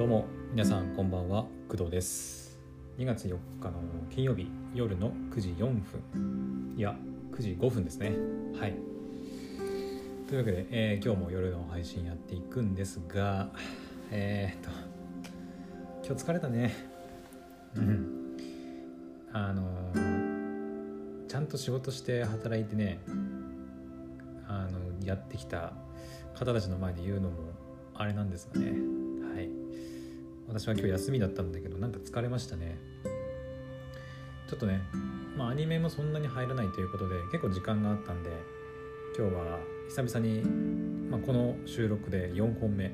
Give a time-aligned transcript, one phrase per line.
[0.00, 2.58] どうも皆さんこんばんは工藤です。
[2.96, 5.66] 2月4日の金曜日夜の9時4
[6.14, 6.74] 分。
[6.74, 6.96] いや
[7.32, 8.14] 9時5分ですね。
[8.58, 8.76] はい。
[10.26, 13.50] というわけで、えー今日も夜の配信やっていくんですが
[14.10, 14.70] えー、っと
[16.02, 16.74] 今日疲れたね。
[17.76, 18.36] うん。
[19.34, 23.00] あのーちゃんと仕事して働いてね
[24.48, 25.74] あのやってきた
[26.34, 27.36] 方たちの前で言うのも
[27.94, 28.70] あれなんですがね。
[28.70, 28.99] はい
[30.52, 32.76] 私は今日休みだったんだけどなんか疲れましたね。
[34.48, 34.82] ちょっとね
[35.36, 38.30] まあアニメもそんなに入らないということで結構時間があったんで
[39.16, 40.42] 今日は久々に、
[41.08, 42.92] まあ、この収録で4本目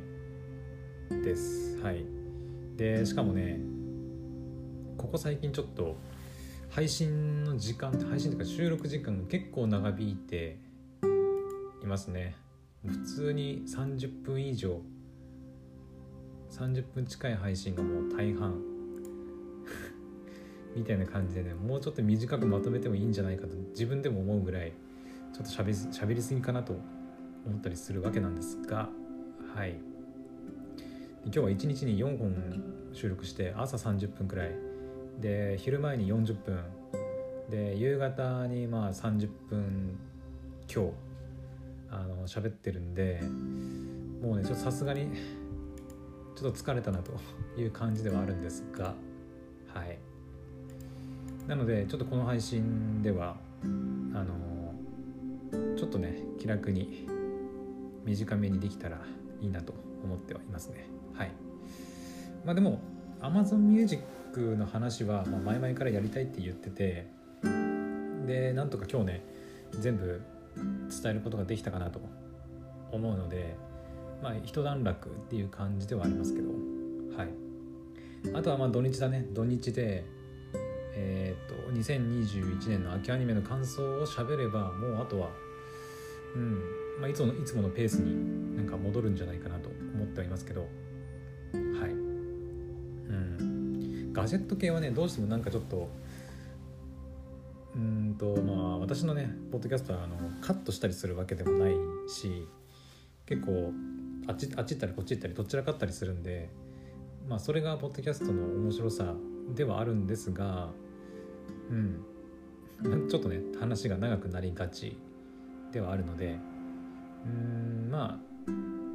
[1.25, 1.81] です。
[1.81, 2.05] はい。
[2.77, 3.59] でしかもね
[4.99, 5.97] ここ最近ちょっと
[6.69, 10.59] 配信の時間配信というか収録時間が結構長引いて
[11.83, 12.37] いますね。
[12.85, 14.83] 普通に30分以上
[16.57, 18.59] 30分近い配信がもう大半。
[20.75, 24.73] みたいな感じでねもうちょっと短くまとめてもいいんじゃないかと自分でも思うぐらい
[25.33, 26.75] ちょっとしゃべしゃべりすぎかなと
[27.47, 28.89] 思ったりするわけなんですが
[29.55, 29.79] はい。
[31.25, 32.35] 今日は1日に4本
[32.93, 34.53] 収録して朝30分くらい。
[35.21, 36.59] で昼前に40分。
[37.51, 39.99] で夕方にまあ30分
[40.73, 40.93] 今日
[41.91, 43.21] あの喋ってるんで
[44.21, 45.09] もうねちょっとさすがに
[46.37, 47.13] ちょっと疲れたなと
[47.59, 48.95] いう感じではあるんですが
[49.75, 49.99] はい。
[51.49, 54.75] なのでちょっとこの配信ではあの
[55.77, 57.09] ちょっとね気楽に
[58.05, 58.99] 短めにできたら
[59.41, 60.87] いいなと思ってはいますね。
[61.15, 61.33] はい。
[62.45, 62.81] まあでも
[63.21, 64.03] Amazon Music
[64.57, 67.07] の話は、まあ、前々からやりたいって言ってて
[68.27, 69.25] でなんとか今日ね
[69.73, 70.21] 全部
[70.55, 72.01] 伝えることができたかなと
[72.93, 73.57] 思うので
[74.23, 76.51] まあ一段落っていう感じではありますけど。
[77.17, 77.29] はい。
[78.35, 79.27] あとはまあ土日だね。
[79.33, 80.05] 土日で
[80.95, 85.29] えっ、と2021年の秋アニメの感想を喋ればもうあとは
[86.35, 86.61] うん
[87.01, 90.63] まあいつものいつものペースになんか戻るんじゃないかなと思ってはいますけど。
[90.63, 90.67] は
[91.87, 91.91] い。
[91.91, 91.95] う
[93.13, 94.13] ん。
[94.13, 95.89] ガジェット系はねどうしてもなんかちょっと
[97.77, 101.75] うんとまあ私のねポッドキャストはあのカットしたりするわけでもない
[102.09, 102.49] し
[103.27, 103.73] 結構
[104.29, 106.49] あっちあっち行ったりこっち行ったりどちらかったりするんで
[107.29, 109.15] まあそれがポッドキャストの面白さ
[109.55, 110.71] ではあるんですが
[111.71, 112.05] うん。
[113.09, 114.99] ちょっとね話が長くなりがち
[115.73, 116.39] ではあるので
[117.25, 118.51] うんまあ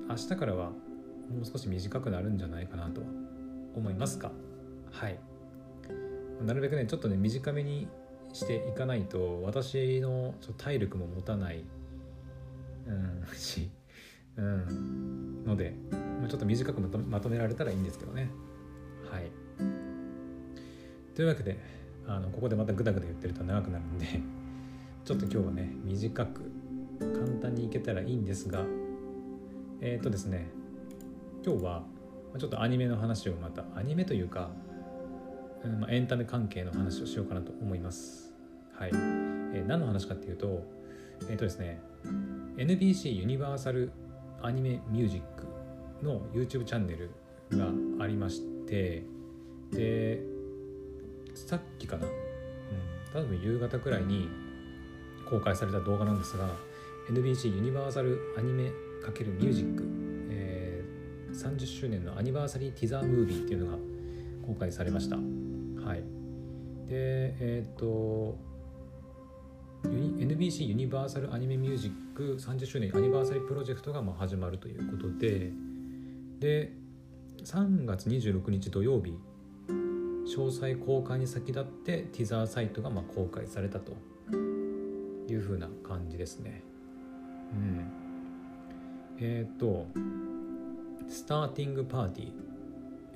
[0.10, 3.08] 明日からはもう少し短くなるんじゃないかなとは
[3.76, 4.32] 思いますが
[4.92, 5.20] はい。
[6.46, 7.88] なるべくねちょっとね短めに
[8.34, 11.66] していかないと私のちょ体力も持たない、
[12.88, 13.70] うん、し、
[14.42, 15.76] うん、ので
[16.22, 18.32] まちょっと短くまとめられたらいいんですけどね
[19.10, 19.32] はい
[21.16, 21.60] というわけで
[22.08, 24.08] あのここでまたグダグダ言ってると長くなるんで
[25.06, 26.42] ちょっと今日はね短く
[27.00, 28.66] 簡単にいけたらいいんですが
[29.80, 30.48] えっ、ー、とですね
[31.46, 31.84] 今日は
[32.40, 34.52] ちょっとアニメの話をまたアニメというか
[35.64, 38.34] うんまあ、エンタメ関係の話をしようかなと思います。
[38.74, 38.90] はい。
[38.94, 40.64] えー何の話かっていうと、
[41.30, 41.80] えっ、とですね、
[42.58, 43.92] NBC ユニバーサル
[44.44, 45.46] アニメミュージック
[46.06, 47.12] の YouTube チャンネル
[47.52, 47.68] が
[48.04, 49.04] ありまして、
[49.72, 50.22] で、
[51.34, 52.12] さっきかな、うん、
[53.14, 54.30] 多分夕方くらいに
[55.30, 56.50] 公開された動画なんですが、
[57.10, 58.72] NBC ユニバーサルアニメ
[59.04, 59.84] ×ミュージック、
[60.30, 60.62] えー
[61.32, 63.78] 30周年のアニバーサリーティザームービーっていうのが
[64.46, 65.16] 公開されました。
[65.16, 66.04] はい。
[66.88, 68.38] で、えっ、と、
[69.92, 75.52] NBC ユニバーサルアニメミュージック30周年アニバーサリープロジェクトがま始まるということで、
[76.40, 76.74] で、
[77.44, 79.14] 3月26日土曜日、
[79.68, 83.92] 詳細公開に先立ってティザーサイトがま公開されたと
[84.32, 86.64] いうふうな感じですね。
[87.54, 87.92] うん。
[89.20, 89.88] えっ、と、
[91.10, 92.32] スターティングパーティ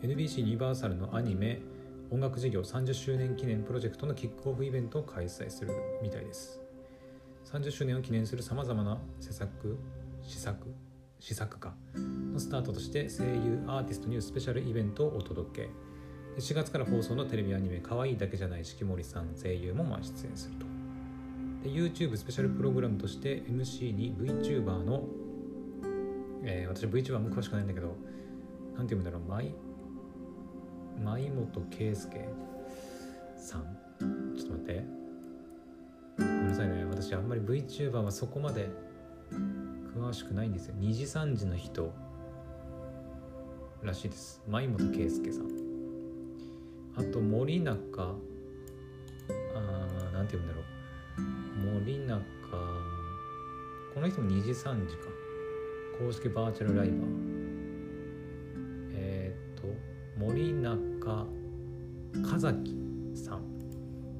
[0.01, 1.62] ー NBC ユニバーサルのアニメ
[2.12, 5.71] 音楽事業30周年記念プロジェクトのキックオフイベントを開催する
[6.04, 6.65] みたいです
[7.56, 9.78] 30周年を記念するさまざまな施策
[10.22, 10.57] 施策
[11.22, 11.74] 施策か
[12.34, 15.69] のスタートとして声優アーティストにスペシャルイベントをお届け。
[16.38, 20.66] 4月から放送のテレビアニメ「可愛いだけじゃない式守さん」声優もまあ出演すると。
[21.63, 25.06] で YouTube スペシャルプログラムとして MC に VTuber の、
[26.44, 29.56] えー私 VTuber も詳しくないんだけどなんて読むんだろうマイ
[31.02, 32.28] 舞本圭介
[33.38, 34.36] さん。
[34.36, 35.05] ちょっと待って。
[36.95, 38.69] 私あんまり VTuber はそこまで
[39.94, 40.75] 詳しくないんですよ。
[40.80, 41.94] 2時3時の人
[43.83, 44.42] らしいです。
[44.47, 45.45] 舞本圭介さん。
[46.95, 48.15] あと森中
[49.53, 51.81] あーなんて言うんだろう。
[51.81, 52.21] 森中
[53.94, 55.09] この人も2時3時か。
[56.00, 57.07] 公式バーチャルライバー。
[58.94, 59.68] えっ、と
[60.18, 61.25] 森中
[62.24, 62.85] 和樹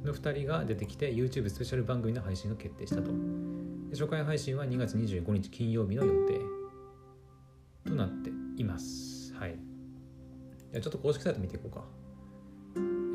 [0.06, 3.12] の2人が出てきて YouTube スペシャル番組の配信が決定したと。
[3.92, 6.40] 初回配信は2月25日金曜日の予定。
[7.86, 9.34] となっています。
[9.36, 9.56] はい。
[10.72, 11.84] じゃちょっと公式サイト見ていこうか。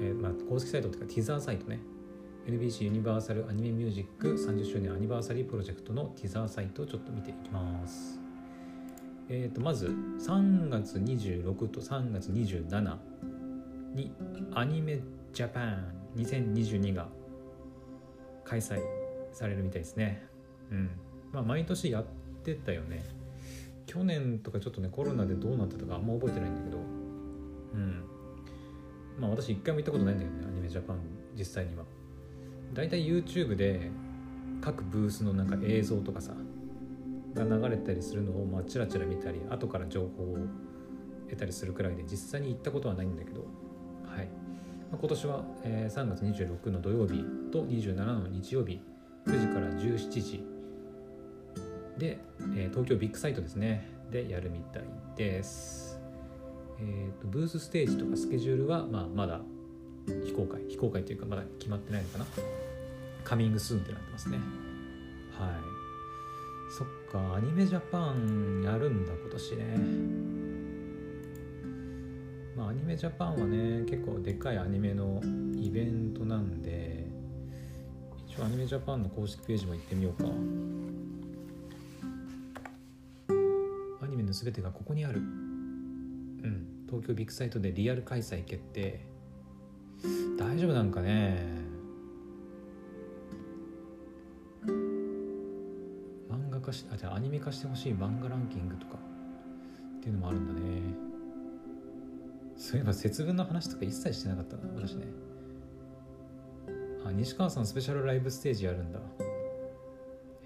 [0.03, 1.81] えーまあ、公式サイトというかティザーサイトね。
[2.47, 8.19] NBC ユニバーサルアニメミュージック30周年アニバーサリープロジェクトのティザーサイトをちょっと見ていきます。
[9.29, 12.97] えっ、ー、とまず3月26と3月27
[13.95, 14.13] に
[14.55, 15.01] アニメ
[15.33, 17.09] ジャパン2022が
[18.45, 18.81] 開催
[19.33, 20.23] されるみたいですね。
[20.71, 20.91] うん。
[21.33, 22.05] まあ毎年やっ
[22.45, 23.05] てたよね。
[23.87, 26.79] 去年とかちょっとねコロナでどうなってたかあんま覚えてないんだけど。
[26.79, 28.05] うん。
[29.19, 30.99] まあ私一回も行ったことないんだよねアニメジャパン
[31.37, 31.85] 実際には。
[32.73, 33.91] だいたい YouTube で
[34.61, 36.35] 各ブースのなんか映像とかさ
[37.35, 40.39] が流れたりするのをまあチラチラ見たり後から情報を
[41.29, 43.41] 得たりするくらいで実際に行ったことはないんだけど。
[44.05, 44.50] はい、まあ、
[44.93, 48.81] 今年は、え、3月26の土曜日と27の日曜日
[49.27, 50.45] 9時から17時。
[51.97, 52.19] で、
[52.57, 53.89] え、東京ビッグサイトですね。
[54.11, 54.83] でやるみたい
[55.17, 56.01] です。
[56.81, 59.41] えーと、ブースステージとかスケジュールは、まあ、まだ
[60.25, 60.61] 非公開。
[60.69, 62.27] 非公開というかまだ決まってないのかな。
[63.23, 64.39] カミングスーンってなってますね。
[65.39, 65.51] はい。
[66.77, 70.30] そっかアニメジャパンやるんだ今年ね。
[72.61, 75.23] まあアニメジャパンはね結構でかいアニメの
[75.57, 77.07] イベントなんで
[78.29, 80.29] 一応アニメジャパンの公式ページも行ってみようか。
[84.03, 85.21] アニメの全てがここにある。
[85.21, 86.85] うん。
[86.87, 89.01] 東京ビッグサイトでリアル開催決定。
[90.39, 91.47] 大丈夫なんかね。
[96.29, 98.99] 漫画化しあじゃあアニメ化してほしい漫画ランキングとか
[99.99, 101.10] っていうのもあるんだね。
[102.61, 105.07] そういえば節分の話とか一切してなかったな私ね。
[107.07, 108.99] あ西川さんスペシャルライブステージやるんだ。
[108.99, 109.03] へ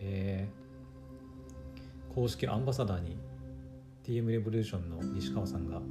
[0.00, 0.48] え。
[2.14, 3.16] 公式アンバサダーに
[4.04, 5.82] TM レボリューションの西川さんが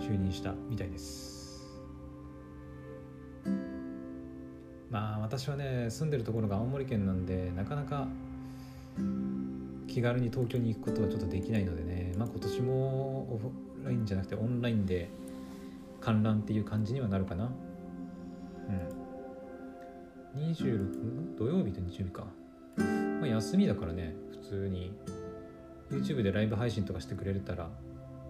[0.00, 1.68] 就任したみたいです。
[4.90, 8.08] まあ私はね住んでるところが青森県なんでなかなか
[9.86, 12.14] 気軽に東京に行くことはちょっとできないのでね。
[12.16, 13.50] まあ今年もオフ
[13.84, 15.10] ラインじゃなくてオンラインで
[16.00, 17.52] 観覧っていう感じにはなるかな。
[20.34, 20.50] うん。
[20.52, 22.26] 26土曜日と日曜日か。
[23.20, 24.92] まあ休みだからね普通に。
[25.90, 27.70] YouTube でライブ配信とかしてくれたら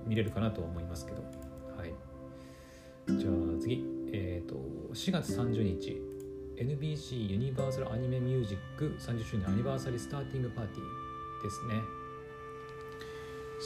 [0.06, 1.22] 見れるかなとは思いますけど。
[1.76, 1.92] はい。
[3.18, 3.84] じゃあ次。
[4.12, 4.54] えっ、ー、と
[4.94, 6.00] 4月30日。
[6.56, 11.74] NBC ユニバーサルアニメミュージック30周年アニバーサリースターティングパーティーですね。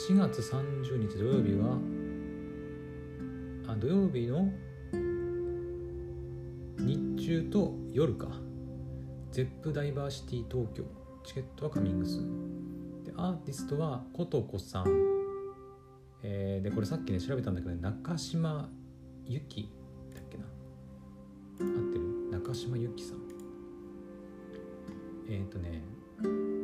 [0.09, 1.77] 4月30日土曜日は
[3.73, 4.51] あ土曜日の
[6.77, 8.27] 日中と夜か。
[9.31, 10.83] ZEP ダイバーシティ東京。
[11.23, 12.19] チケットはカミングス。
[13.03, 14.85] でアーティストはことこさん、
[16.21, 18.69] えー、でこれさっきね調べたんだけど、中島
[19.25, 19.71] 由紀。
[20.13, 20.43] だっけな。
[20.43, 22.29] 合ってる？
[22.31, 23.17] 中島由紀さん。
[25.29, 25.81] えっ、ー、とね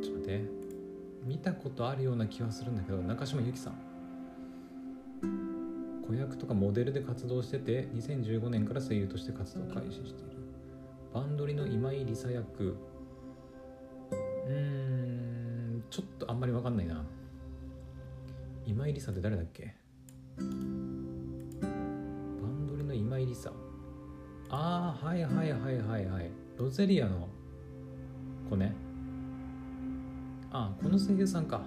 [0.04, 0.60] ちょっと待って。
[1.26, 3.89] 見たことあるような気はするんだけど中島由紀さん。
[6.10, 10.32] 子役とかモデルで活動してて2015年から声優として活動開始している。
[11.14, 12.76] バンドリの今井梨沙役。
[14.12, 17.06] うーんちょっとあんまり分かんないな。
[18.66, 19.76] 今井梨沙って誰だっけ？
[20.40, 20.48] バン
[22.68, 23.52] ドリの今井梨沙
[24.50, 26.32] ああはいはいはいはいはい。
[26.58, 27.28] ロゼリアの
[28.50, 28.74] 子ね。
[30.52, 31.62] ああこの声優さんか。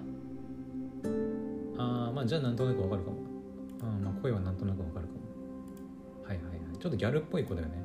[1.78, 3.18] ああまあじゃあなんとなくわかるかも。
[3.82, 5.20] あまあ声はなんとなくわかるかも。
[6.24, 6.78] はいはいはい。
[6.78, 7.84] ちょっとギャルっぽい子だよね。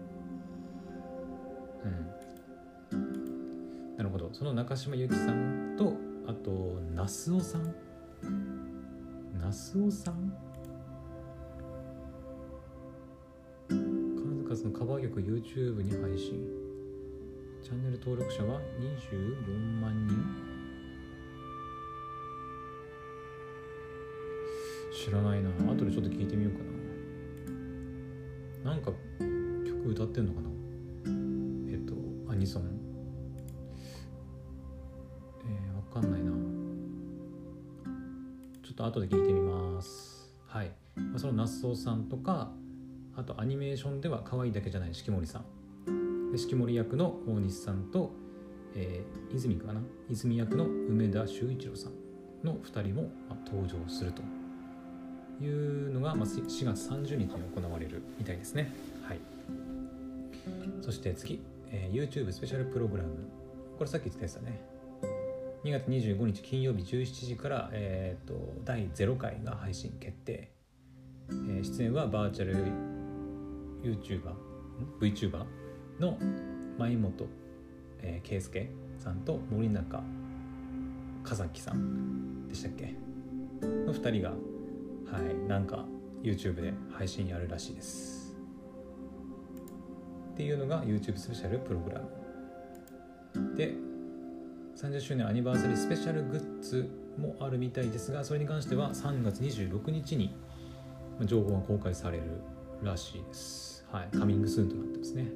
[2.92, 3.98] うん。
[3.98, 4.30] なるほど。
[4.32, 5.94] その中島由紀さんと
[6.28, 7.74] あと那須尾さん？
[9.40, 10.34] 那須尾さん？
[14.48, 16.48] 数々のカバー曲 YouTube に配信。
[17.62, 20.47] チャンネル登録者は24万人。
[25.08, 25.50] 知らないな。
[25.72, 26.60] 後でちょっと聞いてみようか
[28.66, 28.72] な。
[28.72, 28.92] なんか
[29.66, 30.50] 曲歌ってんのかな？
[31.72, 31.94] えっと
[32.30, 32.64] アニソン。
[35.94, 36.32] かんないな。
[38.62, 40.30] ちょっと後で聞いてみます。
[40.46, 40.72] はい、
[41.16, 42.52] その那須さんとか
[43.16, 46.32] あとアニメーションでは可愛いだけじゃない式守さん。
[46.34, 48.12] で式守役の大西さんと、
[48.76, 49.82] えー、泉かな？
[50.10, 51.94] 泉役の梅田修一郎さん
[52.46, 53.10] の2人も、
[53.46, 54.22] 登場すると。
[55.42, 58.74] いうのが、まあ、4月30日に行われるみたいですね。
[59.04, 59.20] はい。
[60.82, 63.10] そして次、えー、YouTube スペシャルプログラム。
[63.78, 64.60] これさっき言ってたね。
[65.64, 70.52] 2月25日金曜日17時から、えーと、第0回が配信決定、
[71.30, 72.56] えー、出演はバーチャル
[73.84, 74.34] YouTuber
[75.02, 75.46] VTuber
[76.00, 76.18] の
[76.78, 77.28] 前本、
[78.02, 80.02] えー、圭介さんと森中
[81.30, 82.96] 和樹さんでしたっけ？
[83.62, 84.34] の2人が
[85.12, 85.86] はいなんか
[86.24, 88.36] YouTube で配信やるらしいです。
[90.34, 92.02] っていうのが YouTube スペシャルプログラ
[93.34, 93.56] ム。
[93.56, 93.76] で
[94.76, 100.36] 30周年アニバーサリースペシャルグッズもあるみたいですがそれに関しては3月26日に
[101.24, 102.24] 情報が公開される
[102.84, 103.86] らしいです。
[103.92, 105.28] はいカミングスーンとなってますね、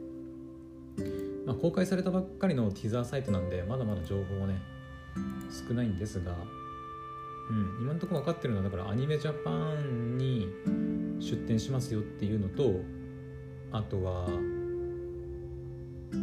[1.46, 4.62] まあ、公開されたばっかりのティザーサイトなんでまだまだ情報はね
[5.68, 6.34] 少ないんですが
[7.52, 10.48] うん、今のところ分かってるのはだからアニメジャパンに
[11.20, 12.80] 出展しますよっていうのと
[13.74, 14.28] あとは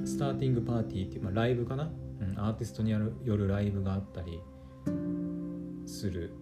[0.07, 4.41] スターティングパーティーっていう、まあ、ライブかな、うん、アーティストによるよるライブがあったり
[5.87, 6.33] する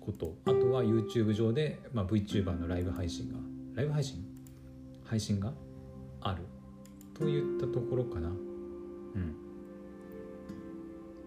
[0.00, 0.36] こと。
[0.44, 3.38] あとは YouTube 上で、まあ、VTuber のライブ配信が
[3.74, 4.24] ライブ配信？
[5.04, 5.52] 配信が
[6.20, 6.42] ある。
[7.14, 8.28] といったところかな。
[8.28, 9.36] うん。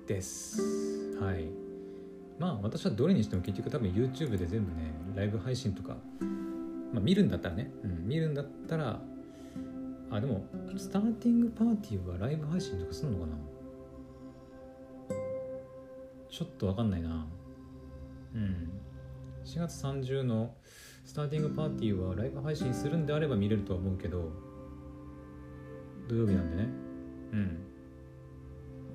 [0.06, 1.18] です。
[1.20, 1.71] はい。
[2.42, 5.96] まあ私はどれにしても結局多分 YouTube で全部ねライブ配信とか、
[6.92, 9.00] まあ、見るんだったらね、うん、見るんだったら
[10.10, 10.44] あでも
[10.76, 13.38] スターティングパーティーはライブ配信とかするのかな？
[16.30, 17.28] ちょっとわかんないな。
[18.34, 18.72] うん。
[19.46, 20.56] 4月30の
[21.06, 24.32] スターティングパーティーはライブ配信するんであれば見れるとは思うけど
[26.10, 26.70] 土曜日なんでね。
[27.34, 27.71] うん。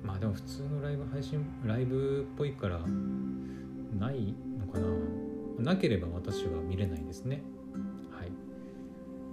[0.03, 4.87] まあでも普通のライブ配信ライブっぽいからないのかな。
[5.59, 7.41] なければ私は見れないですね。
[8.11, 8.31] はい。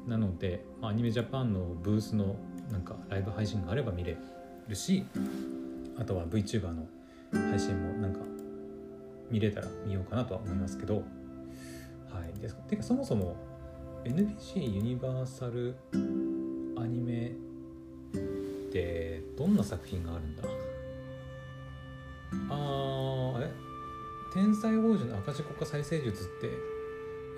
[0.09, 2.37] なので、ま、アニメジャパンのブースの
[2.71, 4.17] なんかライブ配信があれば見れ
[4.67, 5.05] るし
[5.99, 6.87] あとは VTuber の
[7.51, 8.21] 配信もなんか
[9.31, 10.97] 見れたら見ようかなとは思いますけど。
[10.97, 11.03] は
[12.37, 12.41] い。
[12.41, 13.37] ですてかそもそも
[14.05, 15.75] NBC ユニバーサル
[16.77, 17.33] アニメ
[18.75, 20.43] ってどんな作品があるんだ？
[22.51, 23.53] あーえ？
[24.35, 26.51] 天才王子の赤字国家再生術って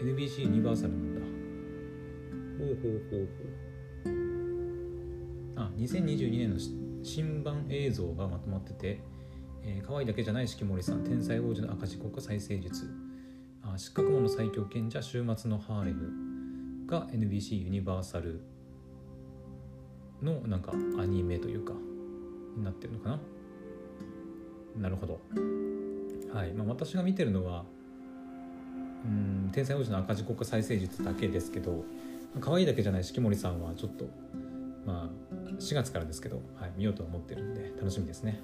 [0.02, 1.21] NBC ユニバーサルなんだ。
[2.59, 4.14] ほうほうほうほう。
[5.57, 6.59] あ2022年の
[7.05, 9.02] 新版映像がまとまってて、
[9.62, 12.90] えー、可愛いだけじゃない式守さん天才王子の赤字国家再生術。
[13.62, 18.40] あ失格者最強賢者週末のハーレムが NBC ユニバーサル。
[20.23, 21.73] のなんかアニメというか
[22.56, 23.20] になってるのかな？
[24.82, 25.20] なるほど。
[26.32, 26.52] はい。
[26.52, 27.64] まあ、私が見てるのは
[29.04, 31.85] うん天才王子の赤字国家再生術だけですけど
[32.40, 34.06] 可愛いだけじゃない式守さんはちょっと
[34.85, 38.40] まあ4月からですけど、はい、見ようと思ってるんで楽しみですね。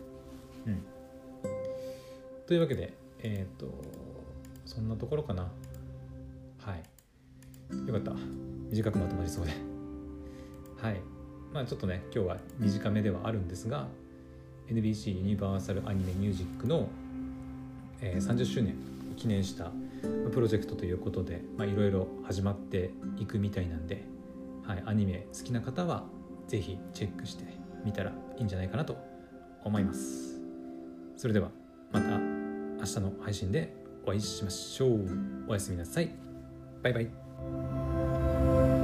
[0.67, 0.83] うん、
[2.47, 3.73] というわけでえっ、ー、と
[4.65, 5.51] そんなところかな。
[6.59, 6.83] はい。
[7.87, 8.13] よかった。
[8.71, 9.53] 短くまとまりそうで。
[10.77, 11.01] はい。
[11.53, 13.87] まあちょっとね今日は短めではあるんですが
[14.69, 16.89] NBC ユニバーサルアニメミュージックの
[18.03, 18.75] えー、30周年
[19.11, 19.71] を記念した
[20.33, 24.05] プロジェクトということでいろいろ始まっていくみたいなんで、
[24.67, 26.05] はい、アニメ好きな方は
[26.49, 27.45] 是非チェックして
[27.85, 28.99] みたらいいんじゃないかなと
[29.65, 30.41] 思います。
[31.17, 31.51] それでは
[31.93, 33.73] また明日の配信で
[34.05, 35.09] お会いしましょう。
[35.47, 36.11] おやすみなさい。
[36.83, 38.82] バイバイ。